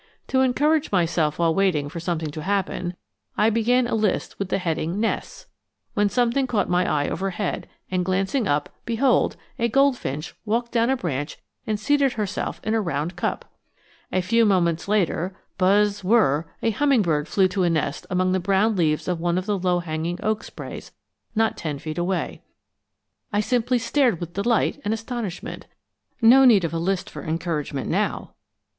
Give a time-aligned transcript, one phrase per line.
[0.29, 2.95] To encourage myself while waiting for something to happen,
[3.37, 5.45] I began a list with the heading NESTS,
[5.93, 10.97] when something caught my eye overhead, and glancing up, behold, a goldfinch walked down a
[10.97, 11.37] branch
[11.67, 13.45] and seated herself in a round cup!
[14.11, 18.75] A few moments later buzz whirr a hummingbird flew to a nest among the brown
[18.75, 20.91] leaves of one of the low hanging oak sprays
[21.35, 22.41] not ten feet away!
[23.31, 25.67] I simply stared with delight and astonishment.
[26.23, 28.33] No need of a list for encouragement now.